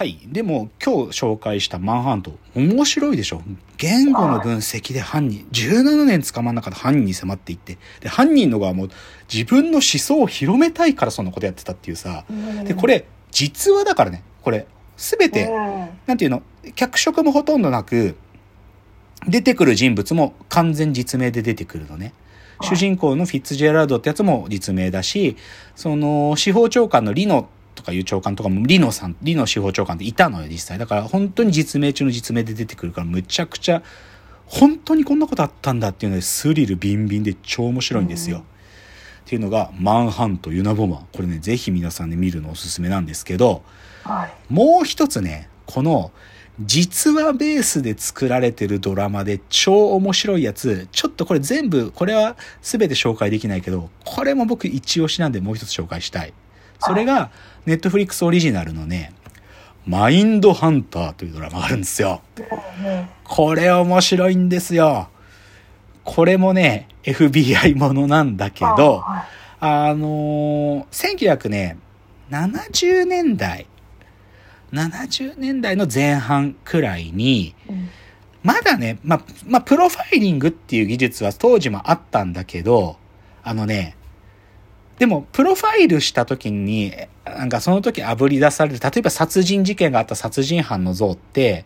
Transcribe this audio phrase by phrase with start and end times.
[0.00, 0.18] はい。
[0.24, 3.42] でも今日紹介したマンハント、面白いでしょ？
[3.76, 8.88] 言語の分析で犯人、17年捕まんなかった犯人に迫っていって、で、犯人の側も
[9.30, 12.24] 自分の思想を広めたいからそんなことやってたっていうさ、
[12.64, 14.66] で、これ、実話だからね、これ、
[14.96, 15.50] すべて、
[16.06, 16.42] なんていうの、
[16.76, 18.16] 脚色もほとんどなく、
[19.28, 22.14] 出てくる人物も完全実名で出てくるのね。
[22.62, 25.36] 主人公のフィッツジェラルドってやつも実名だし、
[25.76, 30.78] その、司法長官のリノとかいう長官とかも、リノさん、リノ司法長官っていたのよ、実際。
[30.78, 33.82] だから本当に実名中の実名で出てくるから、むちゃくちゃ、
[34.46, 38.38] 本当にこんなことあったんだっていうので、スリルビンビンで超面白いんですよ。
[38.38, 38.44] うん、っ
[39.24, 41.06] ていうのが、マンハント、ユナボマン。
[41.12, 43.62] これね、ぜひ皆さんね、見るのおすすめなんですけど、
[44.02, 46.10] はい、もう一つね、この、
[46.62, 56.34] 実話ベースで作られてるドラマで超面白いやつ、ちょっとこれ全部、これは全て紹介できないけど、これも僕一押しなんでもう一つ紹介したい。
[56.80, 57.30] それが、
[57.66, 59.12] ネットフリックスオリジナルのね、
[59.86, 62.22] マインドハンターというドラマがあるんですよ。
[63.24, 65.08] これ面白いんですよ。
[66.04, 69.04] これもね、FBI ものなんだけど、
[69.60, 71.76] あのー、
[72.30, 73.66] 1970年代、
[74.72, 77.54] 70年代の前半くらいに、
[78.42, 82.96] まだね、ま、まあ、プロファイリングっていう技術は当時もあったんだけど、
[83.42, 83.96] あのね、
[85.00, 86.92] でも、プロファイルした時に、
[87.24, 91.64] なんかその時炙り出される、例えば殺人事件があった殺人犯の像って、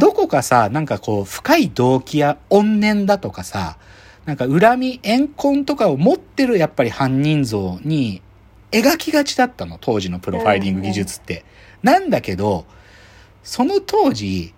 [0.00, 3.76] どこかさ、なんかこう、深い動機や怨念だとかさ、
[4.24, 8.22] なんか恨み、怨恨とかを持ってるやっぱり犯人像に
[8.72, 11.44] 描きがちだったの、当時のプロファイリング技術って。
[11.82, 12.64] なんだけど、
[13.42, 14.54] その当時、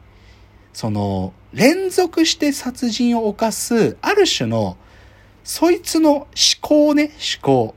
[0.73, 4.77] その、連続して殺人を犯す、ある種の、
[5.43, 6.29] そいつの思
[6.61, 7.11] 考ね、
[7.43, 7.75] 思考。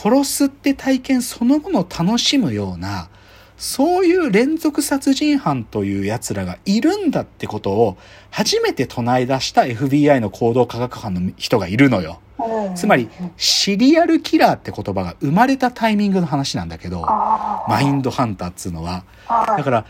[0.00, 3.08] 殺すって体験そのものを楽しむような、
[3.56, 7.96] そういう連続殺人犯という奴らがいるんだってことを
[8.30, 12.20] 初めて唱え出した FBI の行動科学班の人がいるのよ。
[12.76, 17.02] つまり、シリアルキラーって言葉が生まれたタイミングの話なんだけど、
[17.66, 19.04] マインドハンターっつうのは。
[19.28, 19.84] だから、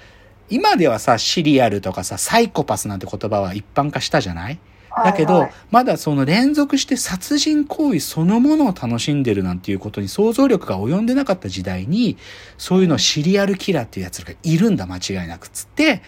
[0.49, 4.59] 今ではさ、シリアルとかさ、サイコパスなんて言葉は一般化したじゃない？
[5.05, 12.17] だけど、まだその連続して殺人行為そのものを楽しんでるなんていうことに想像力が及んでなかった時代に、
[12.57, 16.03] そういうのシリアルキラーっていう奴らがいるんだ、間違いなくつって、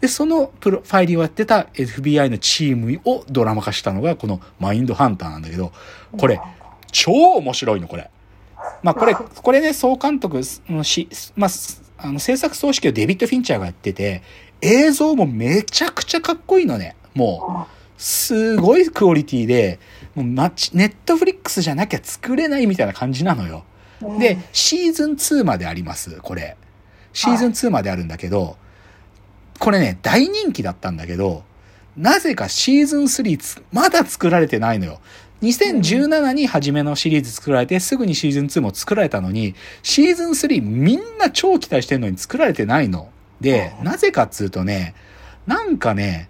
[0.00, 5.72] で、そのプロファイリーをやってた FBI のチームをドラマ化したのがこのマインドハンターなんだけど、
[6.18, 6.40] これ、
[6.92, 8.10] 超面白いの、これ。
[8.82, 11.50] まあこれ、これね、総監督のし、まあ、
[11.98, 14.22] あの制作総指揮をデビッド・フィンチャーがやってて、
[14.60, 16.96] 映像もめちゃくちゃかっこいいのね。
[17.14, 17.76] もう。
[17.96, 19.78] すごいクオリティで、
[20.14, 23.64] もうマッチ、ネットフリックスじゃなきゃ作れないみたいな感じなのよ。
[24.18, 26.56] で、シーズン2まであります、これ。
[27.12, 28.56] シーズン2まであるんだけど、
[29.58, 31.44] これね、大人気だったんだけど、
[31.96, 35.00] なぜかシーズン3まだ作られてないのよ。
[35.42, 43.08] 2017に初めのシリーズ作られて、すぐにシーズン2も作られたのに、シーズン3みんな超期待してんのに作られてないの。
[43.40, 44.94] で、なぜかっつうとね、
[45.46, 46.28] なんかね、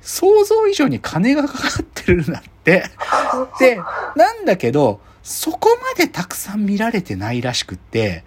[0.00, 2.84] 想像以上に金がかかってるんだって。
[3.58, 3.80] で、
[4.16, 8.24] なんだけど、そこまでたくさん見られてないらしくって、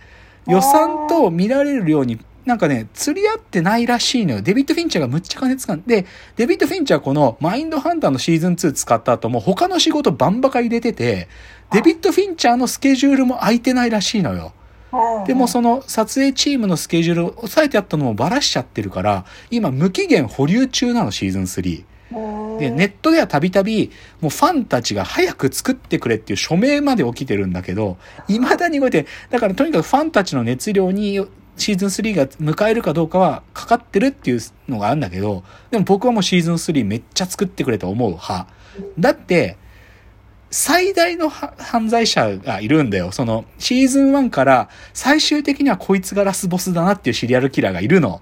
[0.47, 4.41] 予算と見られるように、なんかね、釣り合ってないらしいのよ。
[4.41, 11.29] デビッド・フィンチャーがむっちゃ金使うんで、デビッド・フィンチャーこのマインドハンターのシーズン2使った後も他の仕事バンバカ入れてて、
[11.71, 14.53] デビッド・フィンチャーのスケジュールも空いてないらしいのよ。
[15.25, 21.83] でもその撮影チームのスケジュールを抑えてあったのもバラしちゃってるから、今無期限保留中なの、シーズン3。
[22.59, 31.25] で、ネットではたびたび、もうファンたちが早く作ってくれっていう署名まで起きてるんだけど、未だに動いて、だからとにかくファンたちの熱量に
[31.57, 38.47] シーズン3が迎えるかどうかはかかってるっていうのがあるんだけど、でも僕はもうシーズン3めっちゃ作ってくれと思う派。
[38.99, 39.57] だって、
[40.53, 43.11] 最大の犯罪者がいるんだよ。
[43.11, 48.21] その、シーズン1から最終的にはこいつがラスボスだなっていうシリアルキラーがいるの。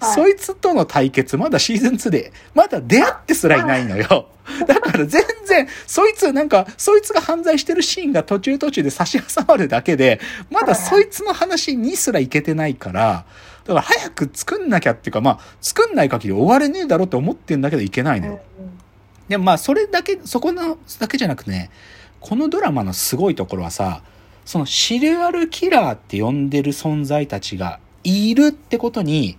[0.00, 4.26] はい、そいつとの対決、まだシーズン2で、まだ出会ってすらいないのよ。
[4.66, 10.20] だから全然、そいつなんか、そいつが犯罪してるシーンが途中途中で差し挟まるだけで、
[10.50, 13.24] まだそいつの話にすらいけてないから、
[13.64, 18.40] だから早く作んなきゃっていうか、まあ、作んない限り終われねえだろって思ってんだけどいけないのよ。
[19.28, 21.70] でもまあそれだけ、そこのだけじゃなくてね、
[22.20, 24.02] このドラマのすごいところはさ、
[24.44, 29.36] そのシリアルキラーって呼んでる存在たちがいるってことに、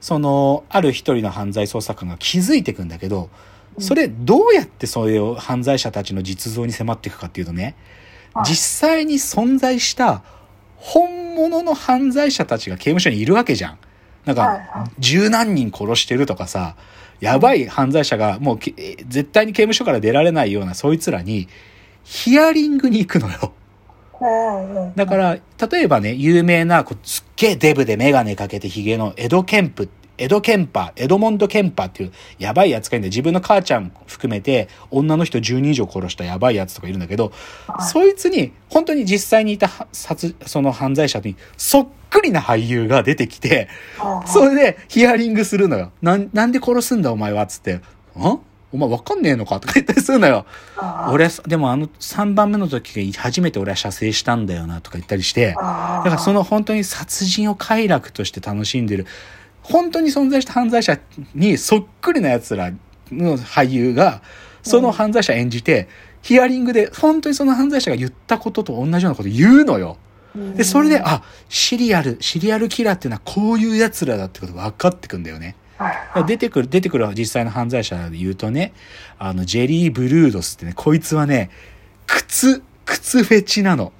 [0.00, 3.30] その、ある一人の犯罪捜査官が気づいていくんだけど、
[3.78, 7.74] それどうやってそういう犯罪者たちの実像に迫っていくかっていうとね、
[8.46, 10.22] 実際に存在した
[10.76, 13.78] 本物の犯罪者たちが刑務所にいるわけじゃん。
[14.24, 16.76] なんか、十何人殺してるとかさ、
[17.22, 18.72] やばい犯罪者がもうけ
[19.06, 21.46] 絶対に刑務所から出られないようなそいつらに、
[22.02, 23.52] ヒアリングに行くのよ。
[24.96, 25.38] だから、
[25.70, 29.88] 例えばね、有名な、こうすっげえデブでメガネかけてヒゲのエド・ケンプ、
[30.18, 37.32] エド・ケンパー、エドモンド・ケンパーっていうやばいやつがいるんで、自分の母ちゃん含めて女の人10人以上殺したやばいやつとかいるんだけど、
[37.66, 37.88] はい。
[37.88, 43.68] そいつに、本当に実際にいたは殺、その犯罪者にそっくりな俳優が出てきて、
[44.26, 45.92] それでヒアリングするのよ。
[46.02, 47.82] なん、なんで殺すんだお前はっつって、ん
[48.74, 49.60] お前わかんねえのか？
[49.60, 50.46] とか言ったりするのよ。
[51.10, 59.06] 俺、でもあの3番目の時が初めて俺は射精したんだよなとか言ったりして、だからその本当に殺人を快楽として楽しんでる、
[59.62, 60.98] 本当に存在した犯罪者
[61.34, 62.70] にそっくりな奴ら
[63.10, 64.22] の俳優が、
[64.62, 65.88] その犯罪者演じて、
[66.22, 69.98] ヒアリングで本当にその犯罪者が言ったことと同じようなこと言うのよ。
[70.56, 75.56] で、それで、あ、シリアル、シリアルキラーっていうのはこういう奴らだってことが分かってくんだよね。
[76.26, 78.72] 出てくる、出てくる実際の犯罪者で言うとね、
[79.18, 81.50] あの、ジェリー・ブルードスってね、こいつはね、
[82.06, 83.92] 靴、靴フェチなの。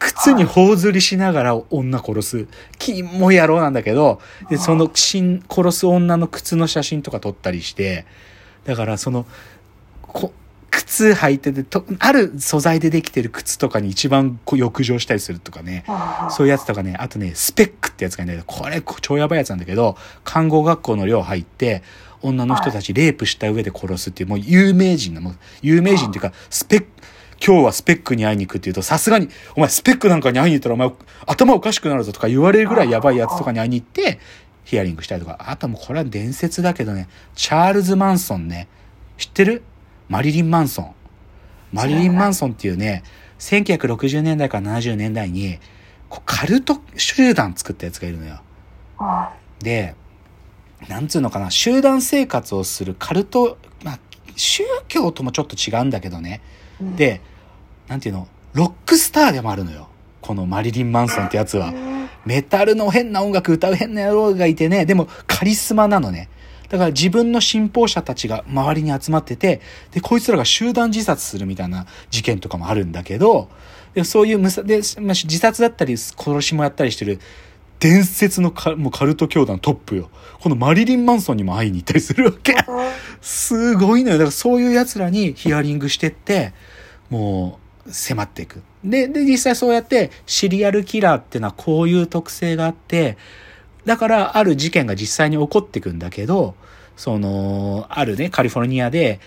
[0.00, 2.46] 靴に頬ずりしながら女殺す。
[2.78, 8.06] キモい野郎なんだけど、で、その死殺す女の靴の写真とか撮ったりして、
[8.64, 9.26] だからその、
[10.02, 10.32] こ
[10.70, 15.84] 靴履いててと、ある素材でできてる靴とかに一番こう浴場したりするとかね。
[16.30, 21.82] そういうやつとかね、あとね、スペックってやつがいるんだけど、これ超やばいやつなんだけど、看護学校の寮入って、
[22.22, 26.86] 女の人たちレイプした上で殺すっていう、もう有名人な、もう有名人っていうか、スペック、
[27.44, 30.92] 今日はスペックに会いに行くって言うと、さすがに、お前スペックなんかに会いに行ったらお前
[31.26, 34.20] 頭おかしくなるぞとか言われるぐらいやばいやつとかに会いに行って、
[34.64, 38.68] ヒアリングしたりとか、あともうこれは伝説だけどね、チャールズ・マンソンね、
[39.16, 39.62] 知ってる？
[40.08, 40.94] マリリン・マンソン。
[41.72, 43.04] マリリン・マンソンっていうね、
[43.38, 45.58] 1960年代から70年代に、
[46.08, 48.42] こうカルト集団作ったやつがいるのよ。
[49.60, 49.94] で、
[50.88, 53.98] なんつうのかな、集団生活をするカルト、まあ、
[54.36, 56.42] 宗教ともちょっと違うんだけどね。
[56.80, 57.20] で、
[57.90, 59.88] なんていうの、ロックスターでもあるのよ。
[60.20, 61.74] このマリリン・マンソンってやつは。
[62.24, 66.28] メタルの変な音楽歌う変な野郎がいてね、でもカリスマなのね。
[66.68, 69.60] だから自分の信奉者たちが周りに集まってて、
[69.90, 73.48] で、こいつらが集団自殺するみたいな事件とかもあるんだけど、
[73.94, 77.18] でそういうむさで、まあ、自殺だったり殺しもやったりしてる
[77.80, 80.10] 伝説のカもうカルト教団トップよ。
[80.38, 82.54] このマリリン・マンソンにも会いに行ったりするわけ。
[83.20, 84.18] すごいのよ。
[84.18, 86.52] だからそういう奴らにヒアリングしてって、
[87.08, 87.59] もう
[87.92, 88.62] 迫っていく。
[88.84, 93.16] で、で、実際そうやってシリアルキラーっていうのはこういう特性があって、
[93.84, 96.54] だからある事件が実際に起こっていくんだけど、
[96.96, 99.20] その、あるね、カリフォルニアで、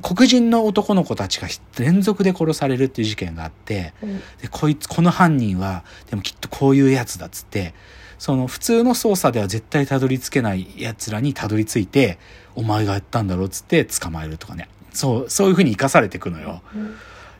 [0.00, 1.48] こ黒人の男の子たちが
[1.78, 3.92] 連続で殺されるっていう事件があって、
[4.40, 7.74] で、こいつ、この犯人は、でもきっとこういうやつだっつって、
[8.18, 12.18] その普通の捜査では絶対たどり着けない奴らにたどり着いて、
[12.54, 14.68] お前がやったんだろうっつって捕まえるとかね。
[14.92, 16.62] そう、そういう風に生かされていくのよ。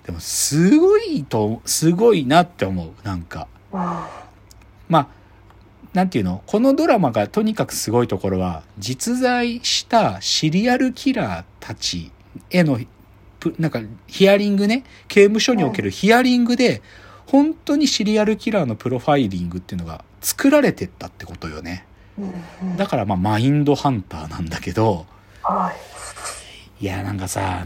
[0.05, 2.91] でも、すごいと、すごいなって思う。
[3.03, 3.49] なんか。
[3.73, 5.09] まあ、
[5.93, 6.43] なんていうの？
[6.47, 12.11] このドラマがとにかくすごいところは、実在したシリアルキラーたち
[12.51, 12.79] への、
[13.41, 16.83] ぷなんか、ヒアリングね、刑務所におけるヒアリングで、
[17.27, 21.87] 本当にシリアルキラーのプロファイリングっていうのが作られてったってことよね。
[22.77, 25.07] だからまあ、マインドハンターなんだけど、
[26.81, 27.65] いや、なんかさ、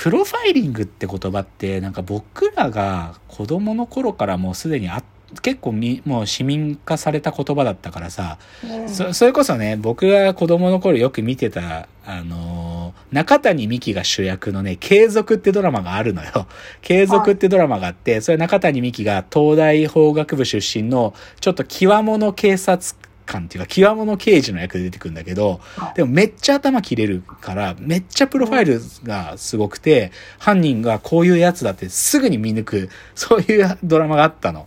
[0.00, 5.02] プロファイリングって言葉って、なんか僕らが子供の頃からもうすでにあ
[5.42, 8.38] 結構みもう市民化された言葉だったからさ、
[8.86, 16.46] そそれこそね、僕が子供の頃よく見てた、あのー中谷美紀が主役のね、継続ってドラマがあるのよ。
[16.80, 22.94] 継続ってドラマがあって、それ中谷美紀が東大法学部出身の、ちょっと極物警察
[23.30, 25.60] 官っていうか、極物刑事の役で出てくるんだけど、
[25.94, 34.66] でもめっちゃ頭切れるから、めっちゃプロファイルがすごくて、犯人がこういうやつだってすぐに見抜く、そういうドラマがあったの。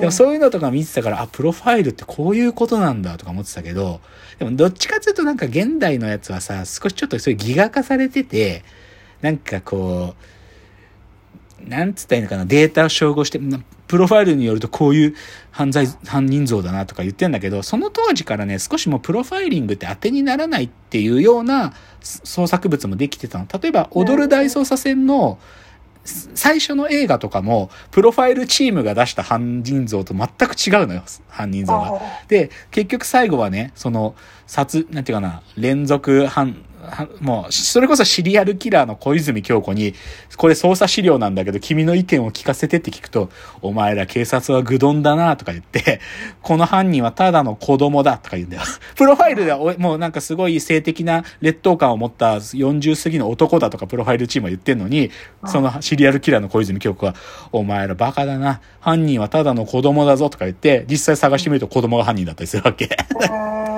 [0.00, 4.00] でもそういうのとか見てたから、あ、プロファイルってこういうことなんだとか思ってたけど、
[4.38, 8.62] でもどっちかっていうとなんか現代のやつはさ、少しちょっとそういうギガ化されてて、
[9.20, 10.35] なんかこう、
[11.60, 15.14] なんつったらいいのかな、データを照合して、なプロファイルによるとこういう
[15.50, 23.46] 犯罪、犯人像だなとか言ってんだけど、その当時からね、少しもうプロファイリングって当てにならないっていうような創作物もできてたの。
[23.60, 25.38] 例えば、踊る大捜査線の、
[26.34, 32.00] 最初の映画とかも、プロファイルチームが出した犯人像と全く違うのよ、犯人像が。
[32.28, 34.14] で、結局最後はね、その、
[34.46, 36.52] 殺、なんていうかな、連続犯、は
[37.20, 39.94] もう、それこそシリアルキラーの小泉京子に、
[40.36, 43.30] これ捜査資料なんだけど、君の意見を聞かせてって聞くと、
[43.62, 46.00] お前ら警察は愚鈍だなとか言って、
[46.42, 48.62] この犯人はただの子供だとか言うんだよ。
[48.96, 55.10] プロファイルではお、もうなんかすごい性的な劣等感を持った40過ぎの男だとかプロファイルチームは言ってんのに、
[55.46, 57.14] そのシリアルキラーの小泉京子は、
[57.52, 58.60] お前らバカだな。
[58.80, 62.88] 犯人はただの子供だぞとか言って、実際探してみると子供が犯人だったりするわけ。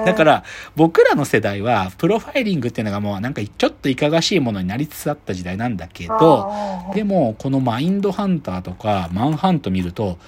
[0.04, 0.44] だから、
[0.76, 6.50] 僕らの世代は、プロファイリングっていうのがもうなんかちょっといかがわしいものになりつつあった時代なんだけど、
[6.94, 10.18] でも、このマインドハンターとか、マンハント見ると、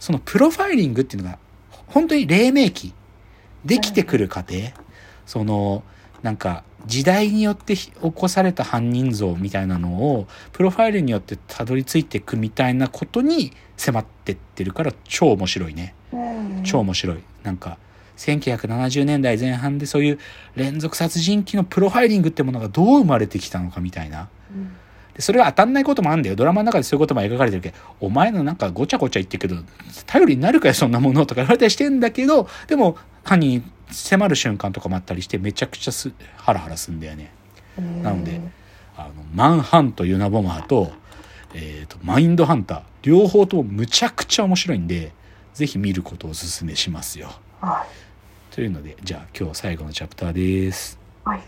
[0.00, 1.38] そのプロファイリングっていうのが、
[1.86, 2.92] 本当に黎明期、
[3.64, 4.58] できてくる過程、
[5.26, 5.82] その、
[6.22, 15.94] なんか、時代によって起こされた犯人像みたいなのを、プロファイルによってたどり着いていくみたいなことに迫ってってるから超面白いね。
[16.64, 17.18] 超面白い。
[17.42, 17.78] なんか、
[18.18, 20.18] 1970年代前半でそういう
[20.56, 24.28] 連続殺人鬼のプロファイリングってものがどう生まれてきたのかみたいな。
[25.14, 26.36] でそれは当たんないこともあるんだよ。
[26.36, 29.62] ドラマの中でそういうことも描かれてるけど、お前のなんかごちゃごちゃ言ってるけど、
[30.06, 37.32] 頼りになるかよ、そんなものとか言われたりしてんだけど、でも、犯人に迫る瞬間とかもあったりして、めちゃくちゃすハラハラすんだよね。
[38.02, 38.40] なので、
[38.96, 40.92] あの、マンハント・ユナボマーと、
[41.54, 45.12] えっ、と、マインドハンター、両方ともむちゃくちゃ面白いんで、
[45.54, 47.32] ぜひ見ることをお勧めしますよ。
[47.60, 47.86] は
[48.58, 50.98] というので、じゃあ今日最後のチャプターです。
[51.24, 51.40] はい。